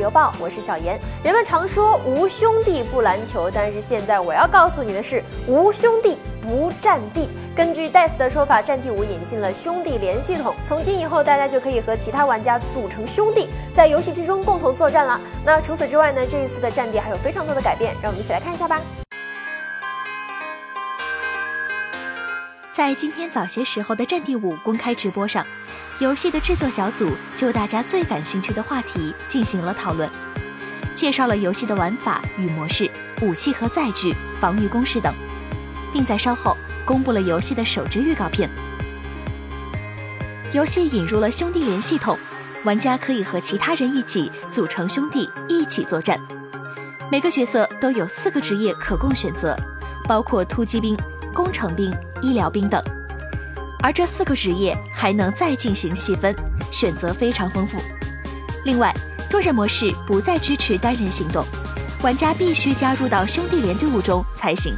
[0.00, 0.98] 邮报，我是小严。
[1.22, 7.28] 人们常说无兄弟不篮球，但是现在我要告诉你的是，无兄弟不战地。
[7.54, 15.20] 根据 DICE 的说法，战地五引进了兄弟连系统，从今以后大家就可以和其他玩家组成兄弟，在游戏之中共同作战了。
[15.44, 18.80] 那除此之外呢，这一次的战地还有非常多的改变，让我们一起来看一下吧。
[22.72, 25.44] 在今天早些时候的《战地五》公开直播上，
[26.00, 30.08] 游戏的制作小组就大家最感兴趣的话题进行了讨论，
[30.94, 32.90] 介绍了游戏的玩法与模式、
[33.20, 35.14] 武器和载具、防御工事等，
[35.92, 38.48] 并在稍后公布了游戏的首支预告片。
[40.54, 42.18] 游戏引入了兄弟连系统，
[42.64, 46.18] 玩家可以和其他人一起组成兄弟一起作战。
[47.10, 49.54] 每个角色都有四个职业可供选择，
[50.08, 50.96] 包括突击兵。
[51.32, 52.82] 工程兵、医疗兵等，
[53.82, 56.34] 而这四个职业还能再进行细分，
[56.70, 57.78] 选择非常丰富。
[58.64, 58.94] 另外，
[59.30, 61.44] 多人模式不再支持单人行动，
[62.02, 64.74] 玩家必须加入到兄弟连队伍中才行。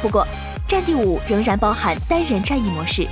[0.00, 0.22] 不过，
[0.66, 3.06] 《战地五》仍然包含单人战役模式，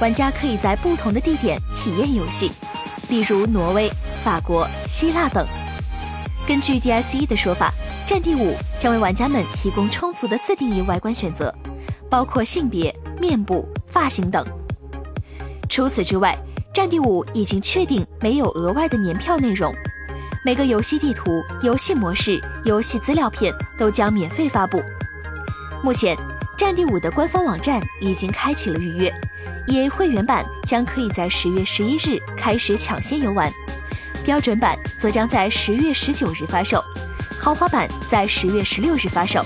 [0.00, 2.50] 玩家可以在不同的地点体验游戏，
[3.08, 3.90] 比如挪威、
[4.24, 5.46] 法国、希腊等。
[6.46, 7.72] 根据 DSE 的说法。
[8.08, 11.52] 《战地五》将为玩家们提供充足的自定义外观选择，
[12.08, 14.44] 包括性别、面部、发型等。
[15.68, 16.38] 除此之外，
[16.74, 19.74] 《战地五》已经确定没有额外的年票内容，
[20.44, 24.80] 每个游戏地图、游戏模式、游戏资料片都将免费发布。
[25.82, 26.16] 目前，
[26.56, 29.12] 《战地五》的官方网站已经开启了预约
[29.68, 33.52] ，EA 会员版将可以在十月十一日开始抢先游玩，
[34.24, 36.82] 标准版则将在十月十九日发售。
[37.38, 39.44] 豪华版在十月十六日发售。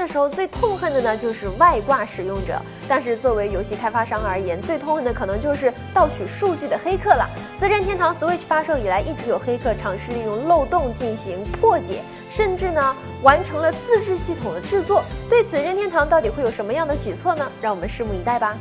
[0.00, 2.60] 的时候最痛恨的呢，就是外挂使用者。
[2.88, 7.28] 但是作为游戏开发商而言，最痛恨的可能就是盗取数据的黑客了。
[7.60, 12.02] 自任天堂 Switch 发售以来，一直有黑客尝试利用漏洞进行破解，
[12.34, 15.04] 甚至呢完成了自制系统的制作。
[15.28, 17.46] 对此，任天堂到底会有什么样的举措呢？
[17.60, 18.56] 让我们拭目以待吧。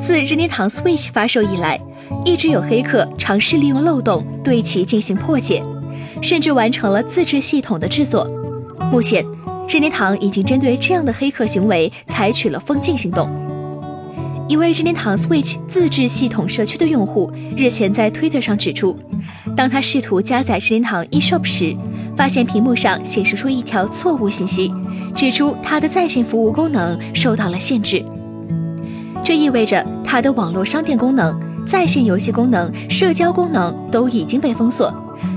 [0.00, 1.78] 自任天堂 Switch 发售以来，
[2.24, 5.62] 一直有黑客尝试利用漏洞对其进行破解，
[6.22, 8.24] 甚至完成了自制系统的制作。
[8.92, 9.24] 目前，
[9.68, 13.28] 任天堂已经针对这样的黑客行为采取了封禁行动。
[14.48, 18.98] 一位任天堂 Switch 自制系统社区的用户日前在 Twitter 上指出，
[19.54, 21.76] 当他试图加载任天堂 eShop 时，
[22.16, 24.72] 发现屏幕上显示出一条错误信息，
[25.14, 28.02] 指出他的在线服务功能受到了限制。
[29.22, 34.90] 这意味着他的网络商店功能、在线游戏功能、社交功能都已经被封锁，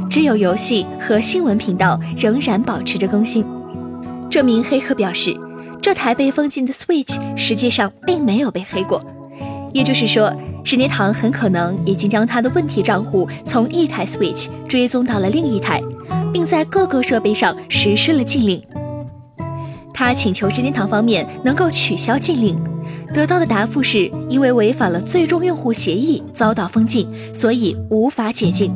[0.09, 3.43] 只有游戏和新闻频道仍然保持着更新。
[4.31, 5.37] 这名黑客表示，
[5.81, 9.03] 这台被封禁的 Switch 实际上并没有被黑过，
[9.73, 10.33] 也就是说，
[10.63, 15.81] 任天堂很可能已经将他的问题账户从一台 Switch 追踪到了另一台，
[16.31, 18.63] 并在各个设备上实施了禁令。
[19.93, 22.57] 他请求任天堂方面能够取消禁令。
[23.13, 27.05] 得到的答复是因为违反了最终用户协议遭到封禁，
[27.35, 28.73] 所以无法解禁。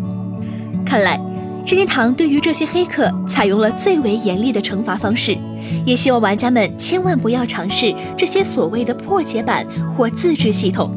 [0.86, 1.18] 看来
[1.66, 5.36] 任天堂对于这些黑客采用了最为严厉的惩罚方式，
[5.84, 10.92] 也希望玩家们千万不要尝试这些所谓的破解版或自制系统，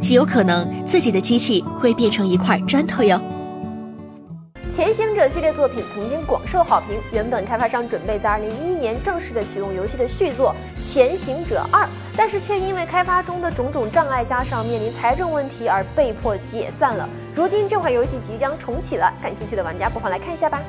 [0.00, 3.20] 极有可能自己的机器会变成一块砖头哟。
[4.94, 10.54] 前行者系列作品曾经广受好评，原本开发商准备在二零一一年正式的启动游戏的续作
[10.92, 17.08] 《前行者二》，但是却因为开发中的种种障碍，加上面临财政问题而被迫解散了。
[17.34, 20.60] 如今这款游戏即将重启了，感兴趣的玩家不妨来看一下吧。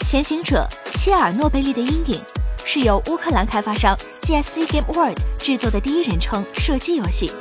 [0.08, 0.64] 《前行者：
[0.94, 2.20] 切尔诺贝利的阴影》
[2.64, 7.32] 是由乌克兰开发商 GSC Game World 制作的第一人称射击游戏。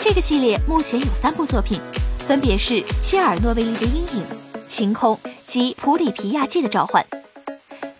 [0.00, 1.80] 这个系列目前有三部作品。
[2.26, 4.04] 分别是《切尔诺贝利的阴影》、
[4.68, 7.04] 《晴空》及《普里皮亚季的召唤》。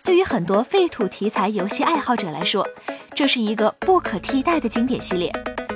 [0.01, 2.65] 对于很多废土题材游戏爱好者来说，
[3.13, 5.31] 这是一个不可替代的经典系列。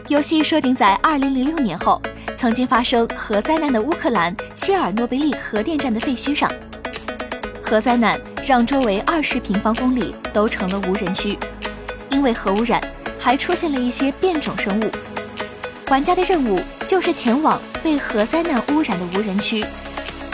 [0.07, 2.01] 游戏设定在2006年后，
[2.38, 6.50] 曾经发生核灾难的乌克兰切尔诺贝利核电站的废墟上。
[7.61, 11.38] 核灾难让周围二十平方公里都成了无人区，
[12.09, 12.81] 因为核污染，
[13.19, 14.89] 还出现了一些变种生物。
[15.89, 19.66] 玩家的任务就是前往被核灾难污染的无人区，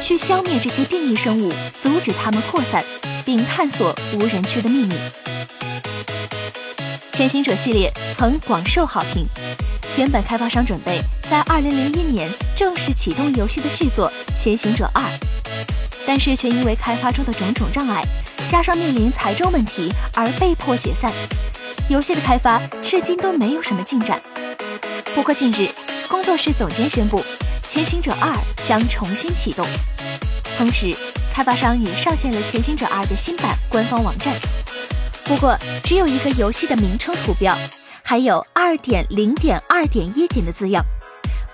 [0.02, 2.84] 去消灭这些变异生物，阻止它们扩散，
[3.24, 4.96] 并探索无人区的秘密。
[7.12, 9.28] 前行者系列曾广受好评，
[9.98, 15.04] 原本开发商准备在2001年正式启动游戏的续作《前行者二》，
[16.08, 18.04] 但是却因为开发中的种种障碍，
[18.50, 21.12] 加上面临财政问题而被迫解散。
[21.88, 24.20] 游戏的开发至今都没有什么进展。
[25.14, 25.70] 不过近日，
[26.10, 27.20] 工作室总监宣布，
[27.68, 28.32] 《潜行者二》
[28.68, 29.66] 将重新启动。
[30.58, 30.96] 同时，
[31.34, 34.34] 开发商也上线了《潜行者二》的新版官方网站。
[35.26, 37.58] 不过，只有一个游戏的名称图标，
[38.04, 40.84] 还有二点零点二点一点的字样，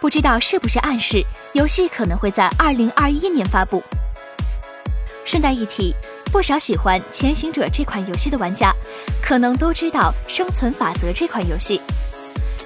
[0.01, 1.23] 不知道是不是暗示
[1.53, 3.81] 游戏可能会在二零二一年发布。
[5.23, 5.95] 顺带一提，
[6.31, 8.73] 不少喜欢《潜行者》这款游戏的玩家，
[9.21, 11.79] 可能都知道《生存法则》这款游戏。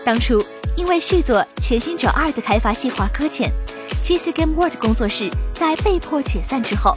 [0.05, 0.43] 当初
[0.75, 3.51] 因为续作《潜行者二》的开发计划搁浅
[4.01, 6.95] ，GC Game World 工作室在被迫解散之后，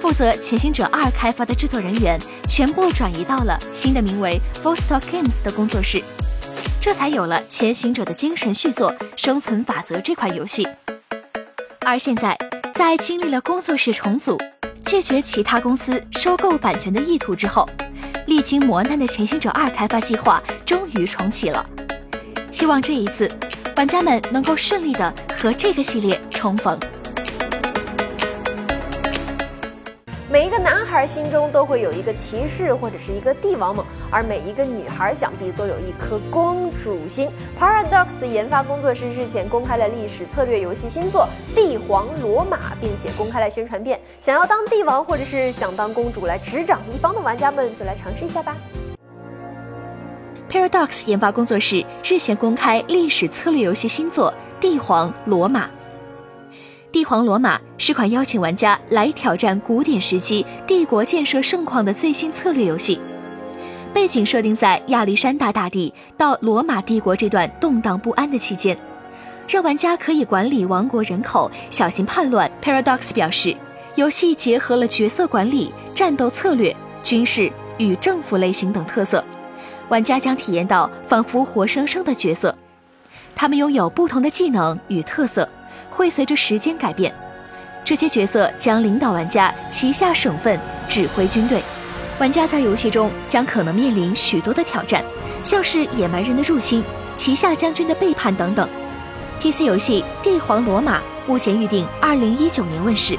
[0.00, 6.02] 负责《潜行者二》开发的制作人员全部转移到了新的名为 Vostok Games 的工作室，
[6.80, 10.68] 这才有了《潜行者》的精神续作《生存法则》这款游戏。
[11.80, 12.36] 而现在，
[12.74, 14.38] 在经历了工作室重组。
[14.84, 17.68] 拒绝其他公司收购版权的意图之后，
[18.28, 21.68] 历经磨难的《潜行者二》开发计划终于重启了。
[22.56, 23.30] 希望这一次，
[23.76, 26.80] 玩家们能够顺利的和这个系列重逢。
[30.30, 37.28] 每一个男孩心中都会有一个骑士或者是一个帝王梦，而每一个女孩想必都有一颗公主心。
[37.60, 44.00] Paradox 研发工作室日前公开了历史策略游戏新作《帝皇罗马》，并且公开了宣传片。
[44.24, 48.56] 想要当帝王或者是想当公主来执掌一方的玩家们，就来尝试一下吧。
[50.50, 55.64] Paradox 研发工作室日前公开历史策略游戏新作《帝皇罗马》。
[56.92, 63.00] 帝皇罗马是款邀请玩家来挑战古典时期帝国建设盛况的最新策略游戏，
[63.92, 68.78] 背景设定在亚历山大大帝到罗马帝国这段动荡不安的期间，
[69.48, 72.50] 让玩家可以管理王国人口，小心叛乱。
[72.62, 73.54] Paradox 表示，
[73.96, 79.22] 游戏结合了角色管理、战斗策略、军事与政府类型等特色，
[79.88, 82.54] 玩家将体验到仿佛活生生的角色，
[83.34, 85.48] 他们拥有不同的技能与特色。
[85.88, 87.10] 会随着时间改变，
[87.82, 90.60] 这些角色将领导玩家旗下省份，
[90.90, 91.62] 指挥军队。
[92.18, 95.02] 玩家在游戏中将可能面临许多的挑战，
[95.42, 96.84] 像是野蛮人的入侵、
[97.16, 98.68] 旗下将军的背叛等等。
[99.40, 103.16] PC 游戏《帝皇罗马》目前预定二零一九年问世。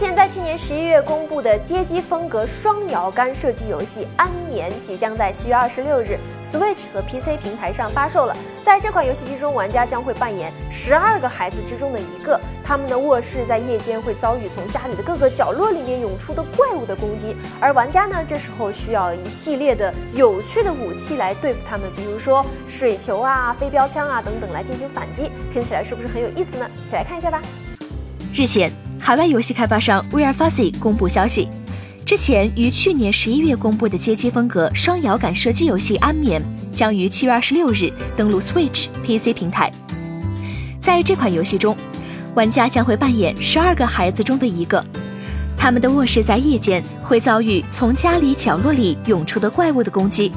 [0.00, 6.18] 现在去年十一月公布的街机风格双摇杆射击游戏《安眠》，即将在七月二十六日。
[6.50, 8.34] Switch 和 PC 平台上发售了。
[8.64, 25.30] 在这款游戏之中，玩家将会扮演十二个孩子之中的一个，他们的卧室在夜间会遭遇从家里的各个角落里面涌出的怪物的攻击，而玩家呢，这时候需要一系列的有趣的武器来对付他们，比如说水球啊、飞镖枪啊等等来进行反击。
[25.52, 26.66] 听起来是不是很有意思呢？
[26.86, 27.42] 一起来看一下吧。
[28.32, 31.48] 日前，海外游戏开发商 We Are Fuzzy 公布消息。
[32.06, 36.42] 之前于去年十一月公布的街机风格双摇杆射击游戏《安眠》
[36.76, 39.70] 将于七月二十六日登陆 Switch、PC 平台。
[40.80, 41.76] 在这款游戏中，
[42.34, 44.84] 玩家将会扮演十二个孩子中的一个，
[45.56, 50.32] 他们的卧室在夜间会遭遇从家里角落里涌出的怪物的攻击，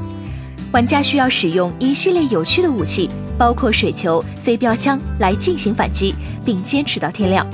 [0.71, 6.13] 玩家需要使用一系列有趣的武器，包括水球、飞镖枪来进行反击，
[6.43, 7.47] 并坚持到天亮。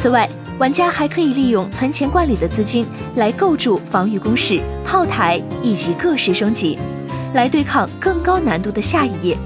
[0.00, 0.26] 此外，
[0.58, 6.78] 玩家还可以利用存钱罐里的资金来构筑防御工事、炮台以及各式升级，
[7.34, 9.36] 来对抗更高难度的下一页。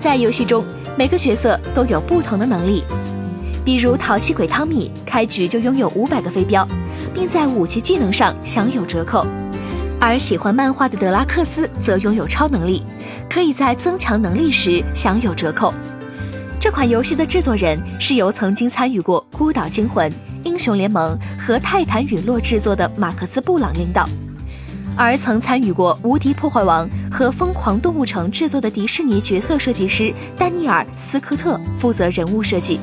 [0.00, 0.64] 在游戏中，
[0.96, 2.84] 每个角色都有不同的能力，
[3.64, 6.64] 比如淘气鬼汤米开局就拥有五百个飞镖，
[7.12, 9.26] 并在武器技能上享有折扣；
[10.00, 12.84] 而喜欢漫画的德拉克斯则拥有超能力，
[13.28, 15.74] 可以在增强能力时享有折扣。
[16.60, 20.10] 这款游戏的制作人是由曾经参与过《孤岛惊魂》
[20.44, 24.06] 《英雄联盟》和《泰坦陨落》制作的马克思·布朗领导，
[24.94, 32.78] 而曾参与过《无敌破坏王》和《疯狂动物城》制作的迪士尼角色设计师丹尼尔·斯科特负责人物设计。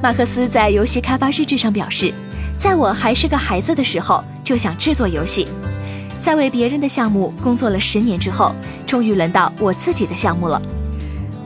[0.00, 2.14] 马克思在游戏开发日志上表示
[2.56, 5.48] ：“在我还是个孩子的时候，就想制作游戏，
[6.20, 8.54] 在为别人的项目工作了十年之后，
[8.86, 10.62] 终于轮到我自己的项目了。”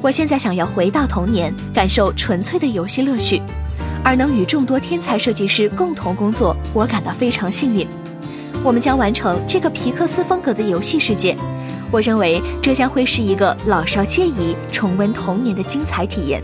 [0.07, 3.43] 我现在想要回到童年，感受纯粹的游戏乐趣，
[4.05, 7.85] 而能与众多天才设计师共同工作，我感到非常幸运。
[8.63, 11.37] 我们将完成这个皮克斯风格的游戏世界，
[11.91, 16.41] 我认为这将会是一个老少皆宜、重温童年的精彩体验。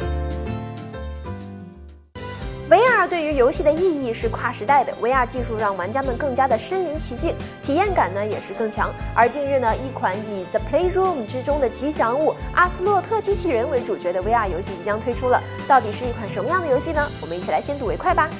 [3.43, 7.35] 游戏的意义是跨时代的，VR 技术让玩家们更加的身临其境，
[7.67, 8.95] 体验感呢也是更强。
[9.17, 17.05] 而近日呢，一款以 The Playroom 之中的吉祥物阿斯洛特机器人为主角的 VR 游戏即将推出了，到底是一款什么样的游戏呢？
[17.21, 18.31] 我们一起来先睹为快吧。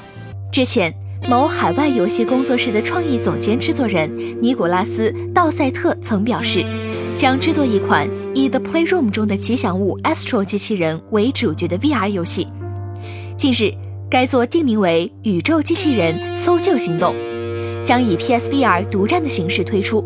[0.53, 0.93] 之前，
[1.27, 4.09] 某海外游戏工作室的创意总监制作人
[4.41, 6.63] 尼古拉斯·道塞特曾表示。
[7.15, 12.47] 将制作一款以 The Playroom 中的吉祥物 Astro 机器人为主角的 VR 游戏。
[13.37, 13.71] 近日，
[14.13, 17.15] 该作定名为《宇宙机器人搜救行动》，
[17.83, 20.05] 将以 PSVR 独占的形式推出。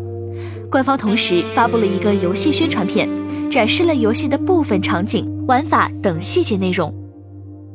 [0.70, 3.06] 官方同时发布了一个游戏宣传片，
[3.50, 6.90] 展示了游戏的部分场景、玩法等细节内容。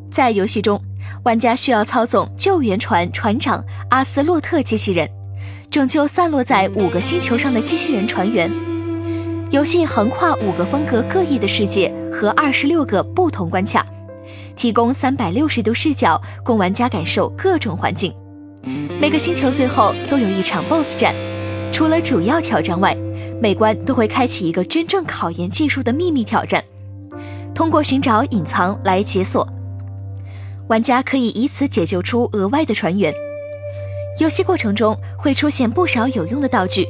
[0.09, 0.81] 在游戏中，
[1.23, 5.07] 玩家需要操纵救援船船长阿斯洛特机器人，
[5.69, 8.51] 拯救散落在五个星球上的机器人船员。
[9.51, 13.85] 游戏横跨五个风格各异的世界和二十六个不同关卡，
[14.55, 18.13] 提供三百六十度视角供玩家感受各种环境。
[18.99, 21.15] 每个星球最后都有一场 BOSS 战。
[21.71, 22.95] 除了主要挑战外，
[23.41, 26.63] 每关都会开启一个真正考验技术的秘密挑战，
[27.55, 29.47] 通过寻找隐藏来解锁。
[30.69, 33.11] 玩家可以以此解救出额外的船员。
[34.19, 36.87] 游戏过程中会出现不少有用的道具，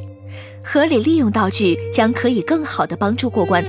[0.62, 3.64] 合理利用道具将可以更好的帮助过关。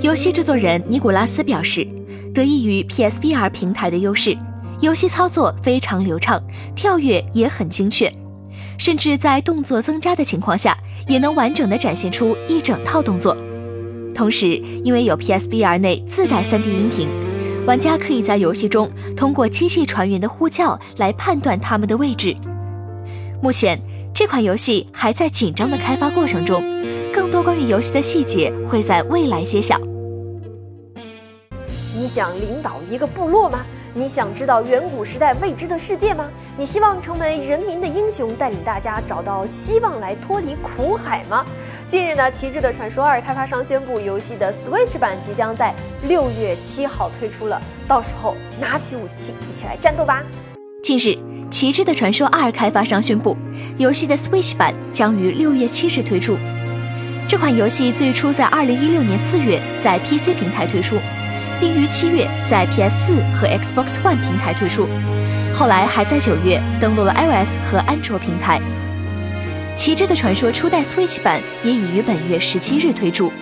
[0.00, 1.86] 游戏制作人尼古拉斯表示，
[2.34, 4.36] 得益于 PSVR 平台的优势，
[4.80, 6.42] 游戏操作非常流畅，
[6.74, 8.12] 跳跃也很精确。
[8.78, 13.36] 甚至在动作增加的情况下，也能完整的展现出一整套动作。
[14.14, 17.08] 同时，因为有 PSVR 内自带 3D 音频，
[17.66, 22.34] 玩家可以在游戏中通过机器船员的呼叫来判断他们的位置。
[23.42, 23.78] 目前，
[24.14, 26.62] 这款游戏还在紧张的开发过程中，
[27.12, 29.78] 更多关于游戏的细节会在未来揭晓。
[32.02, 33.64] 你想领导一个部落吗？
[33.94, 36.28] 你想知道远古时代未知的世界吗？
[36.58, 41.46] 你希望成为人民的英雄，带领大家找到希望来脱离苦海吗？
[41.88, 50.24] 近日呢，《旗帜的传说二》开发商宣布，游戏的 Switch 版即将在六月七号推出了，到时候拿起武器一起来战斗吧。
[50.82, 51.10] 近日，
[51.50, 53.36] 《旗帜的传说二》开发商宣布，
[53.76, 56.36] 游戏的 Switch 版将于六月七日推出。
[57.28, 60.96] 这款游戏最初在二零一六年四月在 PC 平台推出。
[61.62, 64.88] 并于七月在 PS4 和 Xbox One 平台推出，
[65.54, 68.58] 后来还在九月登陆了 iOS 和安卓平台。
[69.76, 73.32] 《旗帜的传说》初代 Switch 版也已于本月十七日推出。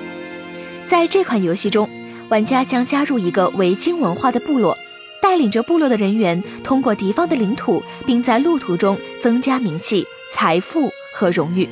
[0.86, 1.88] 在这款游戏中，
[2.28, 4.76] 玩家将加入一个维京文化的部落，
[5.22, 11.66] 带领着部落的人员通过敌方的领土，并在路途中增加名气、财富和荣誉。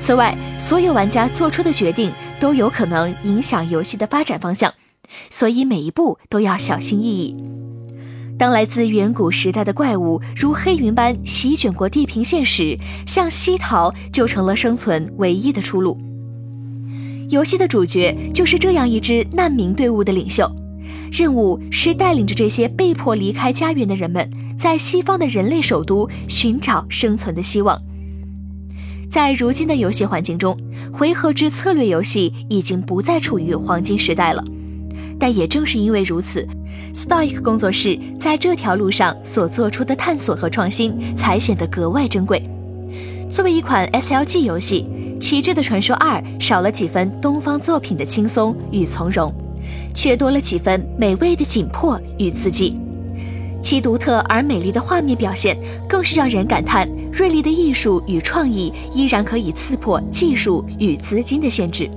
[0.00, 4.72] 此外，所有玩家做出的决定都有可能影响游戏的发展方向。
[5.30, 7.36] 所以每一步都要小心翼翼。
[8.38, 15.98] 当来自远古时代的怪物如黑云般席卷过地平线时，向西逃就成了生存唯一的出路。
[17.30, 20.50] 游戏的主角就是这样一支难民队伍的领袖，
[21.10, 27.82] 任务是带领着这些被迫离开家园的人们，在西方的人类首都寻找生存的希望。
[29.10, 30.56] 在如今的游戏环境中，
[30.92, 34.44] 回合制策略游戏已经不再处于黄金时代了。
[35.18, 36.46] 但也正是因为如此
[36.94, 42.42] ，Stoic 工作室在这条路上所做出的探索和创新才显得格外珍贵。
[43.30, 44.86] 作为一款 SLG 游戏，
[45.20, 49.34] 《旗帜的传说二》少了几分东方作品的轻松与从容，
[49.92, 52.78] 却多了几分美味的紧迫与刺激。
[53.60, 55.58] 其独特而美丽的画面表现，
[55.88, 61.90] 更是让人感叹锐利的艺术与创意依然可以刺破技术与资金的限制。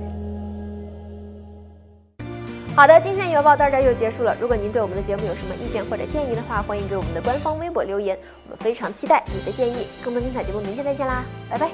[2.82, 4.36] 好的，今天邮报到这儿又结束了。
[4.40, 9.86] 如果您对我们的节目有什么意见或者建议的话，欢迎给我们的官方微博留言，我们非常期待你的建议。
[10.04, 11.70] 更多精彩节目，明天再见啦，拜拜。